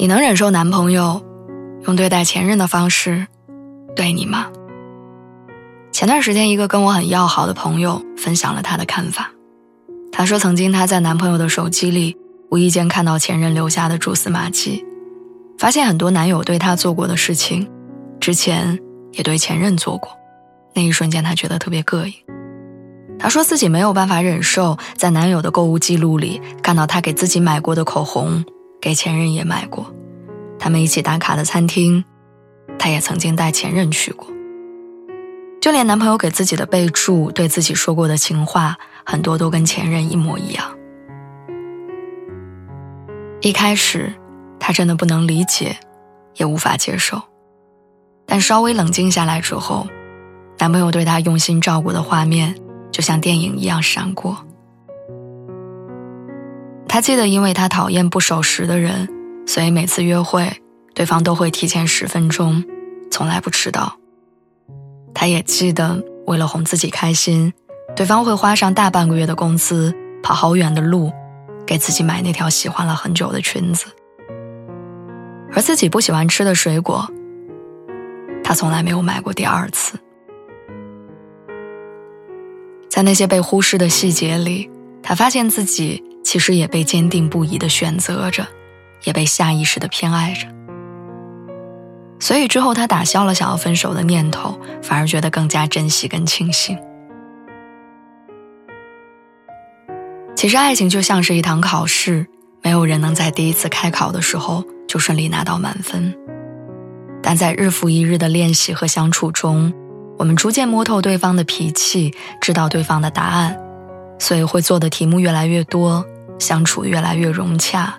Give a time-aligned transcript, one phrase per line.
[0.00, 1.22] 你能忍受男朋友
[1.82, 3.26] 用对待前任的方式
[3.94, 4.46] 对你吗？
[5.92, 9.30] 前段时间，一个跟我很要好的朋友分享了他的看法。
[10.10, 12.16] 他说，曾经他在男朋友的手机里
[12.50, 14.82] 无意间看到前任留下的蛛丝马迹，
[15.58, 17.68] 发现很多男友对他做过的事情，
[18.18, 18.78] 之前
[19.12, 20.10] 也对前任做过。
[20.74, 22.14] 那一瞬间，他觉得特别膈应。
[23.18, 28.42] 他说自己没有办法忍受在男友的购物记录里看到他给自己买过的口红。
[28.80, 29.92] 给前任也买过，
[30.58, 32.04] 他们一起打卡的餐厅，
[32.78, 34.26] 他也曾经带前任去过。
[35.60, 40.64] 就连男朋友给自己的备注，对自己说过的情话，很多都跟前任一模一样。
[43.42, 44.10] 一开始，
[44.58, 45.76] 他真的不能理解，
[46.36, 47.20] 也无法接受。
[48.24, 49.86] 但稍微冷静下来之后，
[50.58, 52.54] 男朋友对他用心照顾的画面，
[52.90, 54.46] 就像电影一样闪过。
[56.92, 59.08] 他记得，因为他讨厌不守时的人，
[59.46, 60.60] 所以每次约会，
[60.92, 62.64] 对方都会提前十分钟，
[63.12, 63.96] 从来不迟到。
[65.14, 67.52] 他也记得，为了哄自己开心，
[67.94, 71.12] 对方会花上大半个月的工资，跑好远的路，
[71.64, 73.86] 给自己买那条喜欢了很久的裙子。
[75.52, 77.08] 而自己不喜欢吃的水果，
[78.42, 79.96] 他从来没有买过第二次。
[82.88, 84.68] 在那些被忽视的细节里，
[85.04, 86.09] 他发现自己。
[86.22, 88.46] 其实也被坚定不移的选择着，
[89.04, 90.46] 也被下意识的偏爱着。
[92.18, 96.78] 所以之后他打消了想要分手的念头，反而觉得更加珍惜跟庆幸。
[100.36, 102.26] 其实爱情就像是一堂考试，
[102.62, 106.14] 没有人能在第一次开考的时候就顺利拿到满分。
[107.22, 109.72] 但在日复一日的练习和相处中，
[110.18, 113.58] 我们逐渐摸透对方的脾气，知道对方的答案，
[114.30, 116.06] 所以会做的题目越来越多。
[116.38, 117.94] 相处越来越融洽，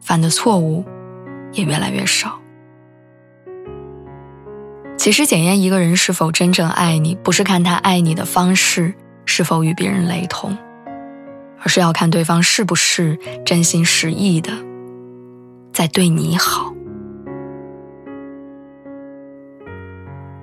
[0.00, 0.82] 犯的错误
[1.52, 2.40] 也越来越少。
[4.96, 8.94] 其实，检验一个人是否真正爱你，不是看他爱你的方式
[9.26, 10.56] 是否与别人雷同，
[11.60, 14.50] 而是要看对方是不是真心实意的
[15.74, 16.72] 在对你好。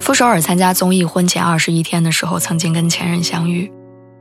[0.00, 3.72] 傅首尔参加综艺婚前二十一天的时候，曾经跟前任相遇。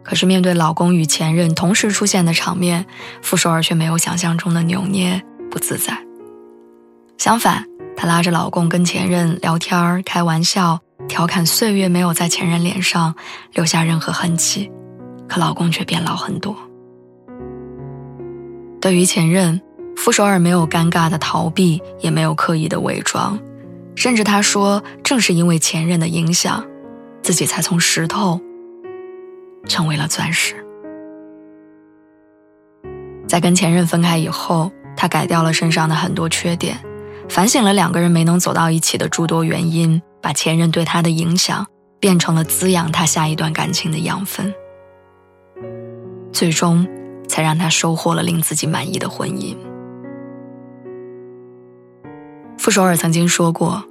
[0.03, 2.85] 可是面对老公与前任同时出现的场面，
[3.21, 5.97] 傅首尔却没有想象中的扭捏不自在。
[7.17, 13.13] 相反，她拉着老公跟前任聊天开玩笑，调侃岁月没有在前任脸上
[13.53, 14.71] 留下任何痕迹，
[15.29, 16.55] 可老公却变老很多。
[18.81, 19.61] 对于前任，
[19.95, 23.37] 傅首尔没有尴尬的逃避，也没有刻意的伪装，
[23.95, 26.65] 甚至她说，正是因为前任的影响，
[27.21, 28.41] 自己才从石头。
[29.67, 30.55] 成为了钻石。
[33.27, 36.77] 在跟前任分开以后，他改掉了身上的很多缺点，
[37.29, 41.65] 反省了两个人没能走到一起的诸多原因，把前任对他的影响
[41.99, 44.53] 变成了滋养他下一段感情的养分，
[46.33, 46.85] 最终
[47.27, 49.55] 才让他收获了令自己满意的婚姻。
[52.57, 53.83] 傅首尔曾经说过：“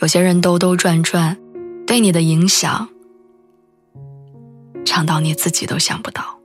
[0.00, 1.38] 有些人兜兜转转，
[1.86, 2.88] 对你的影响。”
[4.84, 6.38] 长到你自己都想不到。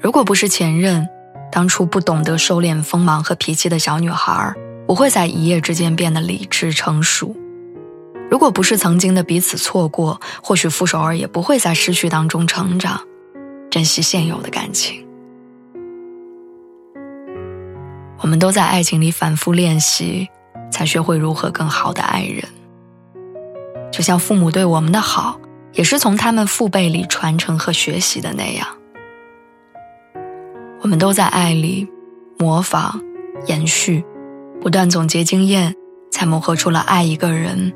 [0.00, 1.08] 如果不是前任，
[1.50, 4.54] 当初不懂得收敛锋芒和脾气的小女孩，
[4.86, 7.36] 不会在一夜之间变得理智成熟。
[8.30, 13.00] 如果不是曾经的彼此错过，或许傅首尔也不会在失去当中成长，
[13.70, 15.06] 珍惜现有的感情。
[18.18, 20.28] 我们都在爱情里反复练习，
[20.70, 22.42] 才学会如何更好的爱人。
[23.92, 25.38] 就像父母对我们的好。
[25.72, 28.66] 也是从他们父辈里传承和学习的那样，
[30.82, 31.88] 我们都在爱里
[32.38, 33.00] 模仿、
[33.46, 34.04] 延续，
[34.60, 35.74] 不断总结经验，
[36.10, 37.72] 才磨合出了爱一个人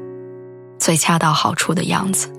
[0.79, 2.31] 最恰到好处的样子。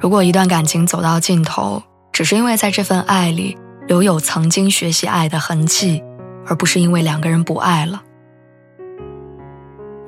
[0.00, 1.82] 如果一段感情走到尽头，
[2.12, 6.02] 只是因为在这份爱里留有曾经学习爱的痕迹，
[6.46, 8.02] 而不是因为两个人不爱了，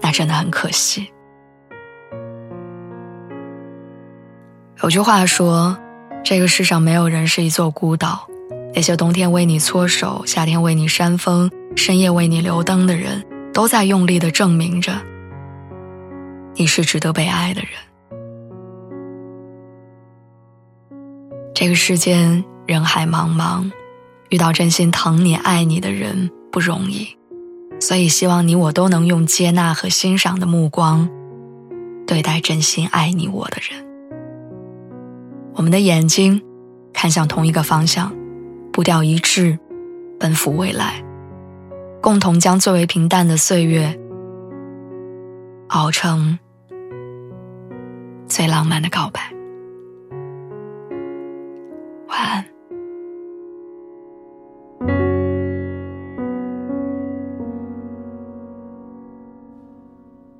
[0.00, 1.06] 那真的很可惜。
[4.80, 5.76] 有句话说，
[6.24, 8.28] 这个世上没有人是一座孤岛，
[8.72, 14.92] 那些冬天为你搓手、夏天为你扇风、深夜为你留灯的人，都在用力的证明着，
[16.54, 17.70] 你是值得被爱的人。
[21.52, 23.68] 这个世间人海茫茫，
[24.28, 27.08] 遇到真心疼你、爱你的人不容易，
[27.80, 31.10] 所以希望你我都能用接纳和欣赏的目光，
[32.06, 33.87] 对待真心爱你我的人。
[35.58, 36.40] 我们的眼睛
[36.92, 38.14] 看向同一个方向，
[38.72, 39.58] 步调一致，
[40.16, 41.02] 奔赴未来，
[42.00, 43.98] 共同将最为平淡的岁月
[45.70, 46.38] 熬成
[48.28, 49.20] 最浪漫的告白。
[52.06, 52.57] 晚安。